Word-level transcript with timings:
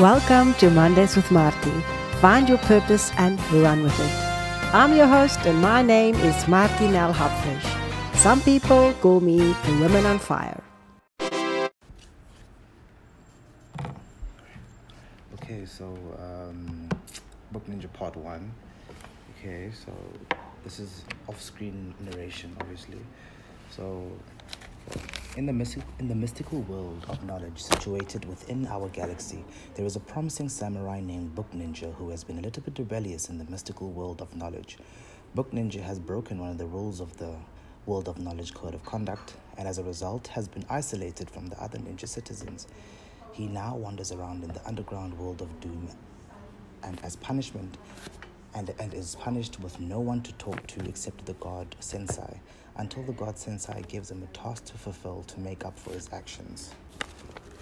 Welcome 0.00 0.54
to 0.54 0.70
Mondays 0.70 1.14
with 1.14 1.30
Marty. 1.30 1.84
Find 2.22 2.48
your 2.48 2.56
purpose 2.56 3.12
and 3.18 3.38
run 3.52 3.82
with 3.82 4.00
it. 4.00 4.74
I'm 4.74 4.96
your 4.96 5.06
host, 5.06 5.40
and 5.44 5.60
my 5.60 5.82
name 5.82 6.14
is 6.14 6.48
Marty 6.48 6.88
Nell 6.88 7.12
Hopfish. 7.12 7.66
Some 8.14 8.40
people 8.40 8.94
call 9.02 9.20
me 9.20 9.36
the 9.36 9.76
Woman 9.78 10.06
on 10.06 10.18
Fire. 10.18 10.62
Okay, 15.34 15.66
so 15.66 15.84
um, 16.18 16.88
Book 17.52 17.66
Ninja 17.66 17.92
Part 17.92 18.16
1. 18.16 18.52
Okay, 19.36 19.70
so 19.84 19.92
this 20.64 20.80
is 20.80 21.02
off 21.28 21.42
screen 21.42 21.94
narration, 22.00 22.56
obviously. 22.58 23.00
So, 23.68 24.10
in 25.36 25.46
the, 25.46 25.52
mystic, 25.52 25.84
in 26.00 26.08
the 26.08 26.14
mystical 26.14 26.60
world 26.62 27.06
of 27.08 27.22
knowledge 27.24 27.62
situated 27.62 28.24
within 28.24 28.66
our 28.66 28.88
galaxy, 28.88 29.44
there 29.74 29.86
is 29.86 29.94
a 29.94 30.00
promising 30.00 30.48
samurai 30.48 31.00
named 31.00 31.34
Book 31.34 31.50
Ninja 31.52 31.94
who 31.94 32.10
has 32.10 32.24
been 32.24 32.38
a 32.38 32.42
little 32.42 32.62
bit 32.62 32.78
rebellious 32.78 33.28
in 33.28 33.38
the 33.38 33.44
mystical 33.44 33.90
world 33.90 34.20
of 34.20 34.34
knowledge. 34.34 34.78
Book 35.34 35.52
Ninja 35.52 35.80
has 35.80 36.00
broken 36.00 36.40
one 36.40 36.50
of 36.50 36.58
the 36.58 36.66
rules 36.66 37.00
of 37.00 37.16
the 37.18 37.36
World 37.86 38.08
of 38.08 38.18
Knowledge 38.18 38.54
Code 38.54 38.74
of 38.74 38.84
Conduct 38.84 39.34
and 39.56 39.68
as 39.68 39.78
a 39.78 39.84
result 39.84 40.26
has 40.28 40.48
been 40.48 40.64
isolated 40.68 41.30
from 41.30 41.46
the 41.46 41.62
other 41.62 41.78
ninja 41.78 42.08
citizens. 42.08 42.66
He 43.32 43.46
now 43.46 43.76
wanders 43.76 44.10
around 44.10 44.42
in 44.42 44.52
the 44.52 44.66
underground 44.66 45.16
world 45.16 45.40
of 45.40 45.60
doom 45.60 45.88
and 46.82 47.00
as 47.04 47.14
punishment 47.16 47.78
and, 48.54 48.74
and 48.80 48.92
is 48.92 49.14
punished 49.14 49.60
with 49.60 49.78
no 49.78 50.00
one 50.00 50.22
to 50.22 50.32
talk 50.32 50.66
to 50.66 50.84
except 50.88 51.24
the 51.26 51.34
god 51.34 51.76
Sensei 51.78 52.40
until 52.80 53.02
the 53.02 53.12
god 53.12 53.36
Sensei 53.36 53.82
gives 53.88 54.10
him 54.10 54.22
a 54.22 54.26
task 54.28 54.64
to 54.64 54.72
fulfill 54.72 55.22
to 55.24 55.38
make 55.38 55.66
up 55.66 55.78
for 55.78 55.92
his 55.92 56.08
actions. 56.12 56.72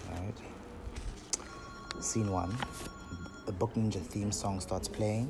Alright. 0.09 0.37
Scene 1.99 2.31
one. 2.31 2.55
The 3.45 3.51
Book 3.51 3.73
Ninja 3.75 4.01
theme 4.01 4.31
song 4.31 4.61
starts 4.61 4.87
playing 4.87 5.29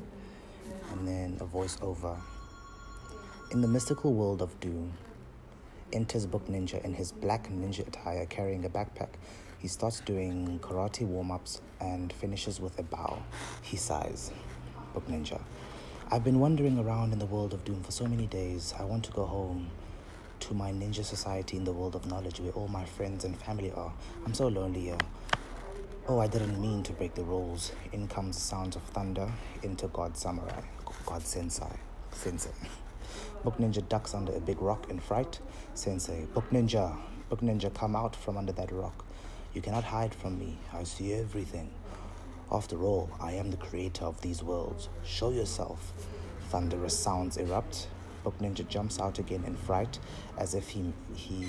and 0.92 1.08
then 1.08 1.36
a 1.40 1.44
voiceover. 1.44 2.16
In 3.50 3.60
the 3.60 3.66
mystical 3.66 4.14
world 4.14 4.42
of 4.42 4.58
doom, 4.60 4.92
enters 5.92 6.24
Book 6.24 6.46
Ninja 6.46 6.82
in 6.84 6.94
his 6.94 7.10
black 7.10 7.48
ninja 7.48 7.84
attire 7.84 8.26
carrying 8.26 8.64
a 8.64 8.68
backpack. 8.68 9.14
He 9.58 9.66
starts 9.66 9.98
doing 9.98 10.60
karate 10.62 11.04
warm 11.04 11.32
ups 11.32 11.62
and 11.80 12.12
finishes 12.12 12.60
with 12.60 12.78
a 12.78 12.84
bow. 12.84 13.20
He 13.62 13.76
sighs. 13.76 14.30
Book 14.94 15.08
Ninja. 15.08 15.40
I've 16.12 16.24
been 16.24 16.40
wandering 16.40 16.76
around 16.76 17.12
in 17.12 17.20
the 17.20 17.26
world 17.26 17.54
of 17.54 17.64
doom 17.64 17.84
for 17.84 17.92
so 17.92 18.04
many 18.04 18.26
days. 18.26 18.74
I 18.76 18.82
want 18.82 19.04
to 19.04 19.12
go 19.12 19.24
home 19.24 19.70
to 20.40 20.54
my 20.54 20.72
ninja 20.72 21.04
society 21.04 21.56
in 21.56 21.62
the 21.62 21.72
world 21.72 21.94
of 21.94 22.04
knowledge 22.04 22.40
where 22.40 22.50
all 22.50 22.66
my 22.66 22.84
friends 22.84 23.24
and 23.24 23.40
family 23.40 23.70
are. 23.70 23.92
I'm 24.26 24.34
so 24.34 24.48
lonely 24.48 24.80
here. 24.80 24.98
Oh, 26.08 26.18
I 26.18 26.26
didn't 26.26 26.60
mean 26.60 26.82
to 26.82 26.92
break 26.92 27.14
the 27.14 27.22
rules. 27.22 27.70
In 27.92 28.08
comes 28.08 28.34
the 28.34 28.42
sounds 28.42 28.74
of 28.74 28.82
thunder 28.82 29.30
into 29.62 29.86
God 29.86 30.16
Samurai, 30.16 30.62
God 31.06 31.22
Sensei, 31.22 31.78
Sensei. 32.10 32.50
Book 33.44 33.58
Ninja 33.58 33.88
ducks 33.88 34.12
under 34.12 34.34
a 34.34 34.40
big 34.40 34.60
rock 34.60 34.90
in 34.90 34.98
fright. 34.98 35.38
Sensei, 35.74 36.26
Book 36.34 36.50
Ninja, 36.50 36.98
Book 37.28 37.40
Ninja, 37.40 37.72
come 37.72 37.94
out 37.94 38.16
from 38.16 38.36
under 38.36 38.50
that 38.50 38.72
rock. 38.72 39.04
You 39.54 39.62
cannot 39.62 39.84
hide 39.84 40.12
from 40.12 40.40
me. 40.40 40.58
I 40.72 40.82
see 40.82 41.12
everything. 41.12 41.70
After 42.52 42.82
all, 42.82 43.08
I 43.20 43.32
am 43.32 43.52
the 43.52 43.56
creator 43.56 44.04
of 44.04 44.20
these 44.22 44.42
worlds. 44.42 44.88
Show 45.04 45.30
yourself. 45.30 45.92
Thunderous 46.48 46.98
sounds 46.98 47.36
erupt. 47.36 47.86
Book 48.24 48.36
Ninja 48.40 48.66
jumps 48.66 48.98
out 48.98 49.20
again 49.20 49.44
in 49.46 49.54
fright, 49.54 50.00
as 50.36 50.54
if 50.54 50.68
he 50.68 50.92
he 51.14 51.46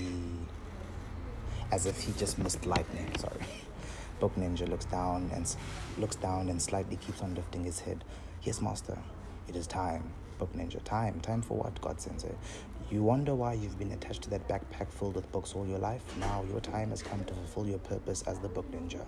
as 1.72 1.88
if 1.88 2.04
he 2.04 2.12
just 2.14 2.38
missed 2.38 2.66
lightning. 2.68 3.12
Sorry. 3.18 3.46
Book 4.20 4.36
Ninja 4.36 4.70
looks 4.70 4.86
down 4.86 5.32
and 5.34 5.56
looks 5.98 6.16
down 6.18 6.50
and 6.50 6.62
slightly 6.62 6.98
keeps 6.98 7.22
on 7.22 7.34
lifting 7.34 7.64
his 7.64 7.80
head. 7.80 8.04
Yes, 8.44 8.62
master. 8.62 9.00
It 9.48 9.56
is 9.56 9.66
time. 9.66 10.14
Book 10.42 10.54
Ninja, 10.54 10.84
time. 10.84 11.20
Time 11.20 11.44
for 11.44 11.56
what, 11.60 11.80
God 11.82 12.02
Sensei? 12.02 12.34
You 12.90 13.04
wonder 13.04 13.36
why 13.36 13.54
you've 13.54 13.78
been 13.78 13.92
attached 13.92 14.24
to 14.24 14.30
that 14.32 14.48
backpack 14.48 14.90
filled 14.90 15.14
with 15.14 15.32
books 15.32 15.54
all 15.54 15.68
your 15.68 15.78
life? 15.78 16.02
Now 16.18 16.44
your 16.50 16.60
time 16.60 16.90
has 16.90 17.04
come 17.04 17.24
to 17.26 17.34
fulfill 17.36 17.68
your 17.68 17.78
purpose 17.78 18.24
as 18.24 18.40
the 18.40 18.48
Book 18.48 18.66
Ninja. 18.72 19.06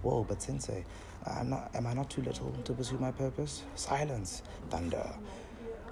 Whoa, 0.00 0.24
but 0.26 0.40
Sensei, 0.40 0.86
I'm 1.26 1.50
not, 1.50 1.70
am 1.74 1.86
I 1.86 1.92
not 1.92 2.08
too 2.08 2.22
little 2.22 2.50
to 2.64 2.72
pursue 2.72 2.96
my 2.96 3.10
purpose? 3.10 3.62
Silence, 3.74 4.42
thunder. 4.70 5.06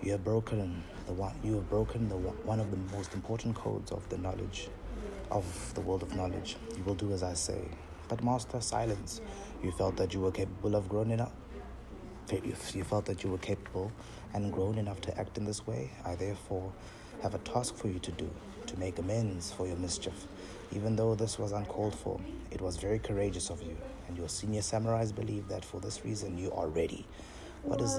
You 0.01 0.13
have 0.13 0.25
broken 0.25 0.83
the 1.07 1.13
one. 1.13 1.35
You 1.45 1.57
have 1.57 1.69
broken 1.69 2.09
the 2.09 2.17
one 2.17 2.37
one 2.47 2.59
of 2.59 2.71
the 2.71 2.97
most 2.97 3.13
important 3.13 3.57
codes 3.57 3.93
of 3.93 4.09
the 4.09 4.17
knowledge, 4.17 4.71
of 5.31 5.45
the 5.75 5.83
world 5.83 6.03
of 6.03 6.17
knowledge. 6.17 6.57
You 6.79 6.83
will 6.85 6.95
do 6.95 7.13
as 7.13 7.23
I 7.23 7.35
say. 7.35 7.61
But 8.09 8.25
master, 8.25 8.63
silence. 8.63 9.21
You 9.63 9.71
felt 9.71 9.99
that 9.99 10.15
you 10.15 10.21
were 10.21 10.33
capable 10.33 10.75
of 10.77 10.89
growing 10.89 11.21
up. 11.21 11.35
If 12.31 12.75
you 12.77 12.85
felt 12.85 13.07
that 13.07 13.25
you 13.25 13.31
were 13.31 13.39
capable 13.39 13.91
and 14.35 14.53
grown 14.53 14.77
enough 14.77 15.01
to 15.03 15.19
act 15.19 15.39
in 15.39 15.47
this 15.47 15.67
way, 15.67 15.91
I 16.05 16.15
therefore 16.15 16.73
have 17.23 17.35
a 17.35 17.39
task 17.39 17.75
for 17.75 17.89
you 17.89 17.99
to 18.01 18.13
do 18.13 18.31
to 18.67 18.79
make 18.79 18.99
amends 18.99 19.51
for 19.51 19.67
your 19.67 19.77
mischief. 19.77 20.27
Even 20.73 20.95
though 20.95 21.15
this 21.15 21.39
was 21.39 21.53
uncalled 21.53 21.95
for, 21.95 22.21
it 22.51 22.61
was 22.61 22.77
very 22.77 22.99
courageous 22.99 23.49
of 23.49 23.63
you, 23.63 23.77
and 24.07 24.19
your 24.19 24.29
senior 24.29 24.61
samurais 24.61 25.15
believe 25.15 25.49
that 25.49 25.65
for 25.65 25.81
this 25.81 26.05
reason 26.05 26.37
you 26.37 26.53
are 26.53 26.69
ready. 26.69 27.07
What 27.63 27.81
is 27.81 27.99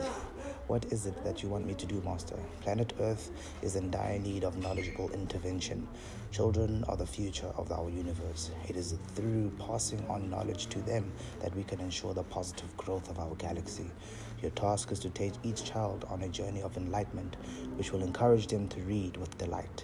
what 0.70 0.86
is 0.92 1.08
it 1.08 1.24
that 1.24 1.42
you 1.42 1.50
want 1.50 1.66
me 1.66 1.74
to 1.74 1.88
do, 1.88 2.00
Master? 2.06 2.36
Planet 2.62 2.94
Earth 3.00 3.32
is 3.64 3.76
in 3.76 3.90
dire 3.90 4.20
need 4.20 4.44
of 4.44 4.56
knowledgeable 4.60 5.10
intervention. 5.10 5.88
Children 6.32 6.84
are 6.88 6.96
the 6.96 7.08
future 7.08 7.52
of 7.58 7.72
our 7.72 7.90
universe. 7.90 8.52
It 8.68 8.76
is 8.76 8.94
through 9.16 9.52
passing 9.58 10.06
on 10.08 10.30
knowledge 10.30 10.68
to 10.68 10.80
them 10.84 11.12
that 11.42 11.56
we 11.56 11.64
can 11.64 11.80
ensure 11.80 12.14
the 12.14 12.22
positive 12.22 12.78
growth 12.78 13.10
of 13.10 13.18
our 13.18 13.34
galaxy. 13.38 13.90
Your 14.44 14.52
task 14.52 14.92
is 14.92 15.00
to 15.00 15.10
take 15.10 15.34
each 15.42 15.64
child 15.64 16.06
on 16.08 16.22
a 16.22 16.30
journey 16.30 16.62
of 16.62 16.78
enlightenment, 16.78 17.38
which 17.76 17.92
will 17.92 18.04
encourage 18.04 18.46
them 18.46 18.68
to 18.68 18.80
read 18.82 19.18
with 19.18 19.36
delight. 19.40 19.84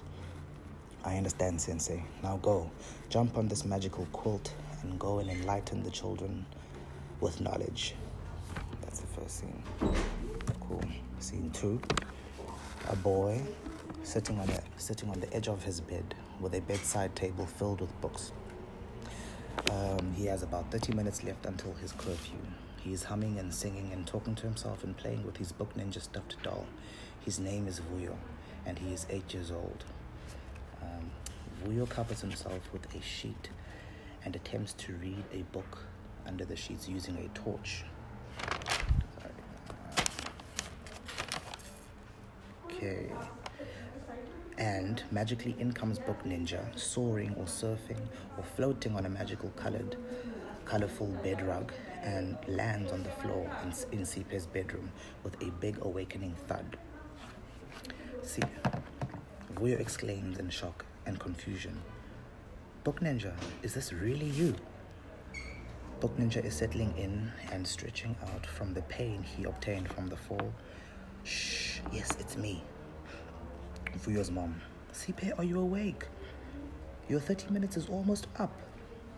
I 1.03 1.17
understand, 1.17 1.59
Sensei. 1.59 2.03
Now 2.21 2.37
go, 2.37 2.69
jump 3.09 3.39
on 3.39 3.47
this 3.47 3.65
magical 3.65 4.05
quilt 4.11 4.53
and 4.83 4.99
go 4.99 5.17
and 5.17 5.31
enlighten 5.31 5.81
the 5.81 5.89
children 5.89 6.45
with 7.21 7.41
knowledge. 7.41 7.95
That's 8.81 8.99
the 8.99 9.07
first 9.07 9.39
scene. 9.39 9.63
Scene 11.19 11.49
two. 11.51 11.81
A 12.89 12.95
boy 12.95 13.41
sitting 14.03 14.39
on 14.39 14.49
a, 14.49 14.61
sitting 14.77 15.09
on 15.09 15.19
the 15.19 15.33
edge 15.33 15.47
of 15.47 15.63
his 15.63 15.81
bed 15.81 16.15
with 16.39 16.53
a 16.53 16.61
bedside 16.61 17.15
table 17.15 17.45
filled 17.45 17.81
with 17.81 18.01
books. 18.01 18.31
Um, 19.71 20.13
he 20.15 20.25
has 20.27 20.43
about 20.43 20.71
30 20.71 20.93
minutes 20.93 21.23
left 21.23 21.45
until 21.45 21.73
his 21.73 21.91
curfew. 21.93 22.37
He 22.81 22.93
is 22.93 23.03
humming 23.03 23.39
and 23.39 23.53
singing 23.53 23.91
and 23.91 24.05
talking 24.05 24.35
to 24.35 24.43
himself 24.43 24.83
and 24.83 24.95
playing 24.95 25.25
with 25.25 25.37
his 25.37 25.51
Book 25.51 25.73
Ninja 25.75 26.01
stuffed 26.01 26.35
doll. 26.43 26.67
His 27.21 27.39
name 27.39 27.67
is 27.67 27.79
Vuyo, 27.79 28.15
and 28.65 28.77
he 28.77 28.93
is 28.93 29.07
eight 29.09 29.33
years 29.33 29.49
old. 29.49 29.83
Um, 30.83 31.09
Vuyo 31.63 31.89
covers 31.89 32.21
himself 32.21 32.59
with 32.71 32.93
a 32.93 33.01
sheet 33.01 33.49
and 34.23 34.35
attempts 34.35 34.73
to 34.73 34.93
read 34.93 35.23
a 35.33 35.41
book 35.51 35.79
under 36.27 36.45
the 36.45 36.55
sheets 36.55 36.87
using 36.87 37.17
a 37.17 37.27
torch. 37.37 37.85
Okay. 42.75 43.09
And 44.57 45.01
magically 45.11 45.55
in 45.59 45.71
comes 45.71 45.97
Book 45.97 46.23
Ninja, 46.25 46.77
soaring 46.77 47.33
or 47.37 47.45
surfing 47.45 47.99
or 48.37 48.43
floating 48.55 48.95
on 48.95 49.05
a 49.05 49.09
magical 49.09 49.49
colored, 49.51 49.95
colorful 50.65 51.07
bed 51.23 51.45
rug 51.45 51.71
and 52.01 52.37
lands 52.47 52.91
on 52.91 53.03
the 53.03 53.09
floor 53.09 53.49
in, 53.63 53.97
in 53.97 54.05
Sipe's 54.05 54.45
bedroom 54.45 54.91
with 55.23 55.41
a 55.41 55.51
big 55.61 55.77
awakening 55.85 56.35
thud. 56.47 56.77
See, 58.21 58.43
Vuyo 59.55 59.79
exclaims 59.79 60.37
in 60.37 60.49
shock 60.49 60.85
and 61.05 61.19
confusion. 61.19 61.81
Book 62.83 62.99
Ninja, 62.99 63.33
is 63.63 63.73
this 63.73 63.93
really 63.93 64.29
you? 64.29 64.53
Book 66.01 66.17
Ninja 66.17 66.43
is 66.43 66.55
settling 66.55 66.93
in 66.97 67.31
and 67.51 67.65
stretching 67.65 68.15
out 68.33 68.45
from 68.45 68.73
the 68.73 68.81
pain 68.83 69.23
he 69.23 69.45
obtained 69.45 69.91
from 69.91 70.07
the 70.07 70.17
fall. 70.17 70.53
Shh, 71.25 71.79
yes, 71.91 72.09
it's 72.19 72.37
me. 72.37 72.63
Vuyo's 73.97 74.29
mom. 74.31 74.61
Sipe, 74.93 75.37
are 75.39 75.43
you 75.43 75.59
awake? 75.59 76.05
Your 77.09 77.19
30 77.19 77.49
minutes 77.51 77.77
is 77.77 77.89
almost 77.89 78.27
up. 78.37 78.51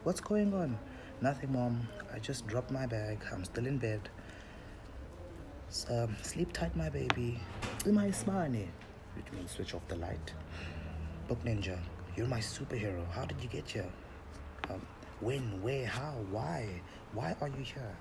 What's 0.03 0.21
going 0.21 0.53
on? 0.53 0.77
Nothing, 1.21 1.51
mom. 1.53 1.87
I 2.13 2.19
just 2.19 2.47
dropped 2.47 2.71
my 2.71 2.85
bag. 2.85 3.19
I'm 3.31 3.43
still 3.43 3.65
in 3.67 3.77
bed. 3.77 4.09
S- 5.69 5.85
Um, 5.89 6.15
sleep 6.21 6.53
tight, 6.53 6.75
my 6.75 6.89
baby. 6.89 7.39
My 7.85 8.07
smani, 8.07 8.67
which 9.15 9.29
means 9.33 9.51
switch 9.51 9.73
off 9.75 9.85
the 9.89 9.95
light. 9.97 10.33
Book 11.27 11.43
Ninja, 11.43 11.77
you're 12.15 12.27
my 12.27 12.39
superhero. 12.39 13.05
How 13.11 13.25
did 13.25 13.41
you 13.41 13.49
get 13.49 13.69
here? 13.69 13.91
Um, 14.69 14.81
when, 15.19 15.61
where, 15.61 15.85
how, 15.87 16.13
why? 16.31 16.81
Why 17.13 17.35
are 17.41 17.49
you 17.49 17.63
here? 17.63 17.95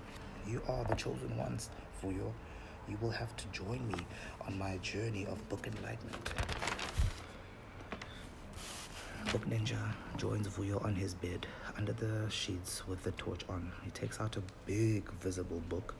You 0.47 0.63
are 0.69 0.85
the 0.85 0.95
chosen 0.95 1.37
ones, 1.37 1.71
Vuyo. 2.03 2.33
You 2.89 2.97
will 3.01 3.11
have 3.11 3.35
to 3.37 3.47
join 3.49 3.87
me 3.89 3.97
on 4.47 4.57
my 4.57 4.77
journey 4.79 5.27
of 5.27 5.49
book 5.49 5.67
enlightenment. 5.67 6.33
Book 9.33 9.45
Ninja 9.49 9.93
joins 10.17 10.47
Vuyo 10.47 10.85
on 10.85 10.95
his 10.95 11.13
bed 11.13 11.49
under 11.77 11.93
the 11.93 12.31
sheets 12.31 12.87
with 12.87 13.03
the 13.03 13.11
torch 13.13 13.41
on. 13.49 13.73
He 13.83 13.91
takes 13.91 14.21
out 14.21 14.37
a 14.37 14.43
big 14.67 15.11
visible 15.15 15.61
book. 15.69 15.95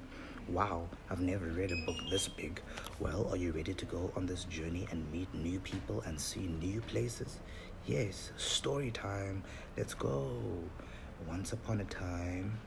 Wow, 0.49 0.89
I've 1.11 1.21
never 1.21 1.47
read 1.47 1.73
a 1.73 1.77
book 1.87 1.97
this 2.09 2.29
big. 2.29 2.61
Well, 3.01 3.29
are 3.31 3.37
you 3.37 3.51
ready 3.51 3.75
to 3.75 3.85
go 3.85 4.13
on 4.15 4.27
this 4.27 4.45
journey 4.45 4.87
and 4.93 5.11
meet 5.11 5.35
new 5.35 5.59
people 5.59 6.03
and 6.07 6.21
see 6.21 6.47
new 6.47 6.81
places? 6.83 7.41
Yes, 7.85 8.31
story 8.37 8.93
time. 8.93 9.43
Let's 9.77 9.95
go. 9.95 10.31
Once 11.27 11.53
upon 11.53 11.81
a 11.81 11.85
time. 11.85 12.61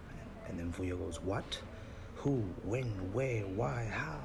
And 0.49 0.59
then 0.59 0.73
Vuyo 0.73 0.97
goes, 0.97 1.21
What? 1.21 1.59
Who? 2.19 2.43
When? 2.65 2.83
Where? 3.13 3.43
Why? 3.43 3.89
How? 3.89 4.19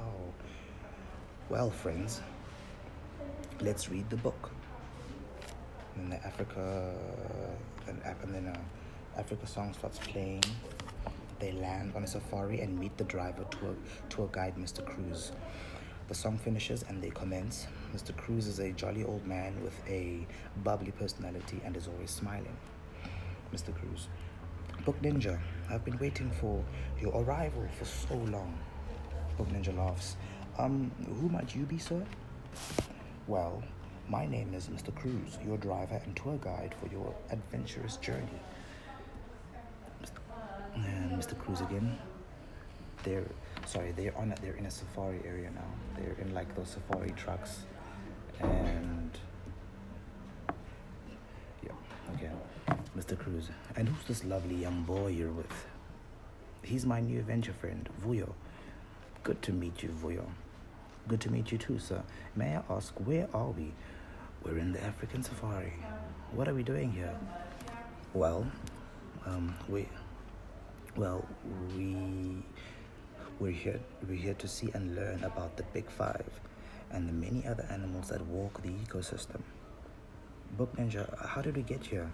Well, 1.49 1.70
friends, 1.70 2.20
let's 3.61 3.88
read 3.88 4.11
the 4.11 4.17
book. 4.17 4.50
And 5.94 6.11
then 6.11 6.19
the 6.19 6.26
Africa, 6.26 6.93
and, 7.87 8.00
and 8.23 8.35
then 8.35 8.46
uh, 8.49 8.58
Africa 9.17 9.46
song 9.46 9.73
starts 9.75 10.00
playing. 10.00 10.43
They 11.38 11.52
land 11.52 11.93
on 11.94 12.02
a 12.02 12.06
safari 12.08 12.62
and 12.62 12.76
meet 12.76 12.96
the 12.99 13.05
driver, 13.05 13.44
tour, 13.49 13.76
tour 14.08 14.29
guide 14.32 14.56
Mr. 14.56 14.85
Cruz. 14.85 15.31
The 16.08 16.17
song 16.17 16.37
finishes 16.37 16.85
and 16.88 17.00
they 17.00 17.11
commence. 17.11 17.69
Mr. 17.94 18.17
Cruz 18.17 18.49
is 18.49 18.58
a 18.58 18.73
jolly 18.73 19.05
old 19.05 19.25
man 19.25 19.55
with 19.62 19.79
a 19.88 20.26
bubbly 20.64 20.91
personality 20.91 21.61
and 21.64 21.76
is 21.76 21.87
always 21.87 22.11
smiling. 22.11 22.56
Mr. 23.55 23.73
Cruz. 23.73 24.08
Book 24.85 25.00
Ninja, 25.00 25.38
I've 25.70 25.84
been 25.84 25.99
waiting 25.99 26.31
for 26.31 26.62
your 27.00 27.12
arrival 27.22 27.66
for 27.78 27.84
so 27.84 28.14
long. 28.14 28.58
Book 29.37 29.49
Ninja 29.49 29.76
laughs. 29.76 30.16
Um, 30.58 30.90
who 31.20 31.28
might 31.28 31.55
you 31.55 31.64
be, 31.64 31.78
sir? 31.78 32.05
Well, 33.26 33.62
my 34.08 34.26
name 34.26 34.55
is 34.55 34.69
Mr. 34.69 34.94
Cruz, 34.94 35.38
your 35.44 35.56
driver 35.56 36.00
and 36.05 36.14
tour 36.14 36.38
guide 36.40 36.75
for 36.81 36.93
your 36.93 37.14
adventurous 37.31 37.96
journey. 37.96 38.40
And 40.75 41.12
Mr. 41.12 41.38
Cruz 41.38 41.61
again. 41.61 41.99
They're 43.02 43.26
sorry, 43.67 43.93
they're 43.93 44.17
on 44.17 44.34
they're 44.40 44.55
in 44.55 44.67
a 44.67 44.70
safari 44.70 45.20
area 45.26 45.50
now. 45.50 45.70
They're 45.96 46.17
in 46.20 46.34
like 46.34 46.55
those 46.55 46.69
safari 46.70 47.12
trucks 47.17 47.58
and 48.40 49.10
yeah, 51.62 51.72
okay. 52.14 52.31
Mr. 53.04 53.18
Cruz. 53.18 53.50
And 53.76 53.88
who's 53.88 54.06
this 54.06 54.24
lovely 54.24 54.54
young 54.54 54.82
boy 54.82 55.08
you're 55.08 55.30
with? 55.30 55.66
He's 56.62 56.86
my 56.86 57.00
new 57.00 57.18
adventure 57.18 57.52
friend, 57.52 57.86
Vuyo. 58.02 58.32
Good 59.22 59.42
to 59.42 59.52
meet 59.52 59.82
you, 59.82 59.90
Vuyo. 59.90 60.24
Good 61.06 61.20
to 61.22 61.30
meet 61.30 61.52
you 61.52 61.58
too, 61.58 61.78
sir. 61.78 62.02
May 62.34 62.56
I 62.56 62.62
ask, 62.70 62.94
where 63.00 63.28
are 63.34 63.50
we? 63.50 63.72
We're 64.42 64.56
in 64.56 64.72
the 64.72 64.82
African 64.82 65.22
safari. 65.22 65.74
What 66.32 66.48
are 66.48 66.54
we 66.54 66.62
doing 66.62 66.92
here? 66.92 67.14
Well, 68.14 68.46
um, 69.26 69.54
we, 69.68 69.86
well, 70.96 71.26
we, 71.76 72.42
we're 73.38 73.52
here, 73.52 73.80
we're 74.08 74.16
here 74.16 74.34
to 74.34 74.48
see 74.48 74.70
and 74.72 74.94
learn 74.94 75.24
about 75.24 75.58
the 75.58 75.64
Big 75.74 75.90
Five 75.90 76.24
and 76.90 77.06
the 77.06 77.12
many 77.12 77.46
other 77.46 77.66
animals 77.70 78.08
that 78.08 78.24
walk 78.26 78.62
the 78.62 78.70
ecosystem. 78.70 79.42
Book 80.56 80.74
Ninja, 80.76 81.26
how 81.26 81.42
did 81.42 81.56
we 81.56 81.62
get 81.62 81.84
here? 81.84 82.10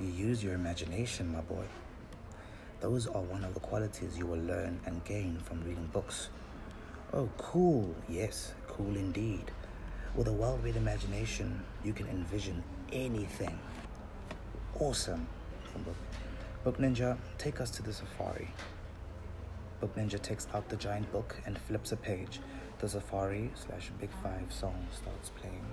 You 0.00 0.06
use 0.06 0.42
your 0.42 0.54
imagination, 0.54 1.30
my 1.30 1.42
boy. 1.42 1.64
Those 2.80 3.06
are 3.06 3.20
one 3.20 3.44
of 3.44 3.52
the 3.52 3.60
qualities 3.60 4.16
you 4.16 4.26
will 4.26 4.40
learn 4.40 4.80
and 4.86 5.04
gain 5.04 5.38
from 5.44 5.62
reading 5.62 5.90
books. 5.92 6.30
Oh, 7.12 7.28
cool. 7.36 7.94
Yes, 8.08 8.54
cool 8.66 8.96
indeed. 8.96 9.50
With 10.14 10.26
a 10.26 10.32
well 10.32 10.58
read 10.64 10.76
imagination, 10.76 11.62
you 11.84 11.92
can 11.92 12.08
envision 12.08 12.64
anything. 12.90 13.58
Awesome. 14.78 15.26
Book. 15.84 15.96
book 16.64 16.78
Ninja, 16.78 17.18
take 17.36 17.60
us 17.60 17.70
to 17.72 17.82
the 17.82 17.92
safari. 17.92 18.48
Book 19.80 19.94
Ninja 19.96 20.20
takes 20.20 20.48
out 20.54 20.68
the 20.70 20.76
giant 20.76 21.12
book 21.12 21.36
and 21.44 21.58
flips 21.58 21.92
a 21.92 21.96
page. 21.96 22.40
The 22.78 22.88
safari 22.88 23.50
slash 23.54 23.90
Big 24.00 24.10
Five 24.22 24.50
song 24.50 24.86
starts 24.96 25.30
playing. 25.30 25.66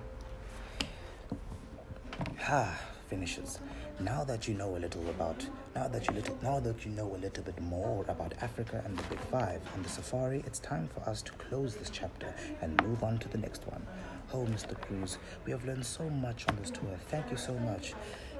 Ha! 2.40 2.78
Finishes. 3.08 3.58
Now 4.00 4.22
that 4.22 4.46
you 4.46 4.54
know 4.54 4.76
a 4.76 4.78
little 4.78 5.10
about, 5.10 5.44
now 5.74 5.88
that 5.88 6.06
you 6.06 6.14
little, 6.14 6.38
now 6.40 6.60
that 6.60 6.86
you 6.86 6.92
know 6.92 7.16
a 7.16 7.18
little 7.18 7.42
bit 7.42 7.60
more 7.60 8.04
about 8.08 8.32
Africa 8.40 8.80
and 8.84 8.96
the 8.96 9.02
Big 9.04 9.18
Five 9.22 9.60
and 9.74 9.84
the 9.84 9.88
safari, 9.88 10.44
it's 10.46 10.60
time 10.60 10.88
for 10.94 11.00
us 11.10 11.20
to 11.22 11.32
close 11.32 11.74
this 11.74 11.90
chapter 11.90 12.32
and 12.60 12.80
move 12.84 13.02
on 13.02 13.18
to 13.18 13.28
the 13.28 13.38
next 13.38 13.66
one. 13.66 13.84
Oh, 14.32 14.46
Mr. 14.46 14.80
Cruz, 14.80 15.18
we 15.44 15.50
have 15.50 15.64
learned 15.64 15.84
so 15.84 16.08
much 16.08 16.46
on 16.48 16.54
this 16.56 16.70
tour. 16.70 16.96
Thank 17.08 17.32
you 17.32 17.36
so 17.36 17.54
much. 17.54 17.94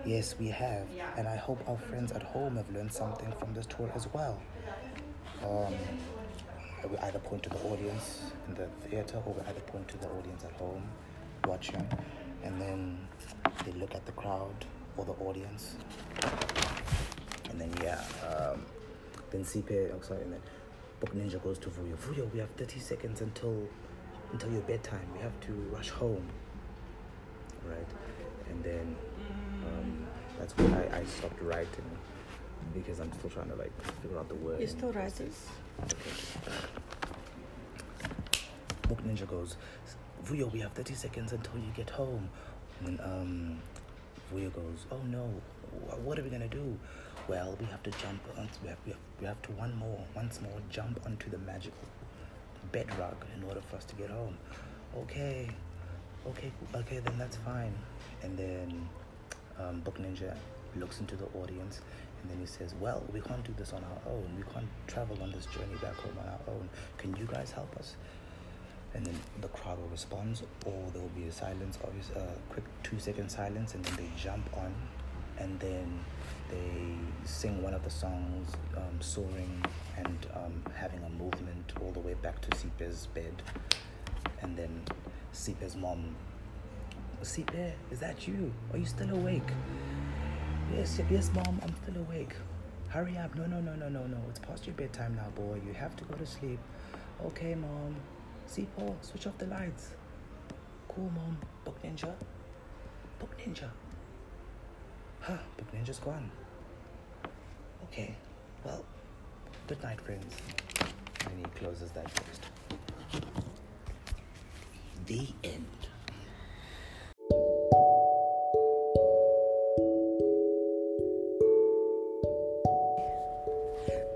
Yes, 0.07 0.37
we 0.39 0.47
have, 0.47 0.87
and 1.17 1.27
I 1.27 1.35
hope 1.35 1.61
our 1.69 1.77
friends 1.77 2.13
at 2.13 2.23
home 2.23 2.55
have 2.55 2.71
learned 2.71 2.93
something 2.93 3.33
from 3.41 3.53
this 3.53 3.67
tour 3.67 3.91
as 3.97 4.07
well. 4.15 4.41
Um, 5.43 5.75
we 6.89 6.97
either 6.99 7.19
point 7.19 7.43
to 7.43 7.51
the 7.51 7.59
audience 7.65 8.31
in 8.47 8.55
the 8.55 8.69
theater 8.89 9.21
or 9.27 9.35
we 9.35 9.41
either 9.41 9.61
point 9.61 9.89
to 9.89 9.99
the 9.99 10.07
audience 10.07 10.45
at 10.45 10.53
home 10.53 10.89
watching, 11.47 11.85
and 12.45 12.61
then 12.61 13.09
they 13.65 13.73
look 13.73 13.97
at 13.97 14.07
the 14.07 14.13
crowd 14.13 14.55
or 14.99 15.05
the 15.05 15.13
audience. 15.25 15.77
And 17.51 17.61
then 17.61 17.73
yeah, 17.83 18.03
um, 18.29 18.67
then 19.31 19.45
CP, 19.45 19.91
oh 19.95 20.01
sorry, 20.03 20.23
and 20.23 20.33
then 20.35 20.43
Book 21.01 21.15
Ninja 21.15 21.43
goes 21.43 21.59
to 21.61 21.71
Vuyo. 21.71 21.97
Vuyo, 21.97 22.31
we 22.33 22.41
have 22.41 22.51
30 22.51 22.81
seconds 22.81 23.21
until 23.21 23.67
until 24.33 24.53
your 24.53 24.63
bedtime. 24.63 25.07
We 25.15 25.21
have 25.21 25.39
to 25.41 25.53
rush 25.73 25.89
home. 25.89 26.27
Right? 27.67 27.87
And 28.51 28.63
then 28.63 28.97
um, 29.65 30.07
that's 30.39 30.57
when 30.57 30.75
I, 30.75 30.99
I 30.99 31.05
stopped 31.05 31.41
writing 31.43 31.85
because 32.75 33.01
I'm 33.01 33.13
still 33.13 33.31
trying 33.31 33.49
to 33.49 33.55
like 33.55 33.73
figure 34.03 34.19
out 34.19 34.29
the 34.29 34.35
words. 34.35 34.61
You're 34.61 34.69
still 34.69 34.93
writing? 34.93 35.33
Okay. 35.85 35.95
Book 38.89 39.03
Ninja 39.07 39.29
goes, 39.29 39.57
Vuyo, 40.25 40.51
we 40.51 40.61
have 40.61 40.73
30 40.73 40.95
seconds 40.95 41.33
until 41.33 41.57
you 41.57 41.71
get 41.77 41.91
home. 41.91 42.29
And 42.85 43.01
um, 43.01 43.59
Vuyo 44.33 44.53
goes, 44.53 44.87
oh 44.91 45.01
no, 45.09 45.25
what 46.03 46.19
are 46.19 46.23
we 46.23 46.31
gonna 46.31 46.49
do? 46.49 46.79
Well, 47.29 47.57
we 47.61 47.67
have 47.67 47.83
to 47.83 47.91
jump 47.91 48.21
on, 48.37 48.49
we 48.63 48.69
have, 48.69 48.79
we 48.87 48.93
have, 48.93 49.01
we 49.21 49.27
have 49.27 49.43
to 49.43 49.53
one 49.53 49.77
more, 49.77 50.03
once 50.15 50.41
more, 50.41 50.61
jump 50.71 51.01
onto 51.05 51.31
the 51.31 51.39
magical 51.39 51.87
bedrock 52.73 53.27
in 53.37 53.43
order 53.45 53.61
for 53.71 53.77
us 53.77 53.85
to 53.87 53.95
get 53.97 54.11
home. 54.11 54.37
Okay, 54.97 55.49
okay, 56.27 56.53
okay, 56.75 56.99
then 57.01 57.19
that's 57.19 57.37
fine. 57.37 57.75
And 58.23 58.37
then 58.37 58.89
um, 59.59 59.81
Book 59.81 59.99
Ninja 59.99 60.35
looks 60.77 61.01
into 61.01 61.17
the 61.17 61.27
audience 61.41 61.81
and 62.23 62.31
then 62.31 62.39
he 62.41 62.47
says, 62.47 62.75
Well, 62.81 63.03
we 63.13 63.21
can't 63.21 63.45
do 63.45 63.55
this 63.57 63.73
on 63.73 63.83
our 63.85 64.13
own. 64.13 64.29
We 64.37 64.43
can't 64.53 64.69
travel 64.87 65.17
on 65.23 65.31
this 65.31 65.47
journey 65.47 65.77
back 65.81 65.95
home 65.95 66.17
on 66.21 66.29
our 66.29 66.55
own. 66.55 66.69
Can 66.97 67.15
you 67.17 67.27
guys 67.27 67.51
help 67.51 67.75
us? 67.77 67.95
And 68.99 69.07
then 69.07 69.21
the 69.41 69.47
crowd 69.47 69.79
will 69.79 69.87
respond, 69.87 70.43
or 70.67 70.91
there 70.93 71.01
will 71.01 71.09
be 71.11 71.29
a 71.29 71.31
silence, 71.31 71.79
obvious, 71.85 72.11
a 72.17 72.19
uh, 72.19 72.31
quick 72.49 72.65
two 72.83 72.99
second 72.99 73.29
silence, 73.29 73.75
and 73.75 73.85
then 73.85 73.95
they 73.95 74.11
jump 74.21 74.45
on, 74.57 74.75
and 75.39 75.61
then 75.61 76.01
they 76.51 76.97
sing 77.25 77.63
one 77.63 77.75
of 77.75 77.85
the 77.85 77.91
songs, 77.91 78.49
um, 78.77 79.01
soaring 79.01 79.65
and 79.97 80.27
um, 80.35 80.65
having 80.75 81.01
a 81.05 81.11
movement 81.11 81.73
all 81.81 81.93
the 81.93 82.01
way 82.01 82.15
back 82.15 82.41
to 82.41 82.49
Sipe's 82.57 83.07
bed. 83.07 83.41
And 84.43 84.57
then 84.57 84.83
Sipe's 85.33 85.77
mom, 85.77 86.17
Sipe, 87.23 87.75
is 87.93 88.01
that 88.01 88.27
you? 88.27 88.53
Are 88.73 88.79
you 88.79 88.87
still 88.87 89.11
awake? 89.11 89.49
Yes, 90.75 91.01
yes, 91.09 91.31
mom, 91.33 91.61
I'm 91.63 91.75
still 91.85 92.03
awake. 92.03 92.35
Hurry 92.89 93.17
up. 93.17 93.37
No, 93.37 93.47
no, 93.47 93.61
no, 93.61 93.77
no, 93.77 93.89
no, 93.89 94.09
no. 94.09 94.19
It's 94.29 94.41
past 94.41 94.67
your 94.67 94.75
bedtime 94.75 95.15
now, 95.15 95.31
boy. 95.37 95.61
You 95.65 95.73
have 95.75 95.95
to 95.99 96.05
go 96.05 96.17
to 96.17 96.27
sleep. 96.27 96.59
Okay, 97.25 97.55
mom. 97.55 97.95
See, 98.49 98.67
Paul, 98.77 98.97
switch 99.03 99.27
off 99.27 99.37
the 99.37 99.47
lights. 99.47 99.91
Cool, 100.89 101.11
mom. 101.15 101.37
Book 101.67 101.77
Ninja. 101.85 102.15
Book 103.19 103.37
Ninja. 103.39 103.69
Huh, 105.21 105.37
Book 105.59 105.71
Ninja's 105.73 105.99
gone. 105.99 106.31
Okay, 107.85 108.15
well, 108.65 108.85
good 109.67 109.83
night, 109.83 110.01
friends. 110.01 110.35
And 111.27 111.39
he 111.39 111.45
closes 111.61 111.91
that 111.93 112.11
first. 112.11 112.43
The 115.07 115.29
end. 115.45 115.67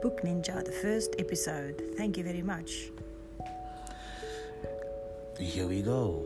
Book 0.00 0.22
Ninja, 0.24 0.64
the 0.64 0.72
first 0.82 1.14
episode. 1.18 1.82
Thank 1.98 2.16
you 2.16 2.24
very 2.24 2.42
much. 2.42 2.90
Here 5.42 5.66
we 5.66 5.82
go. 5.82 6.24